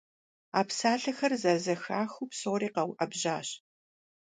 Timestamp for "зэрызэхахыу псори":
1.41-2.69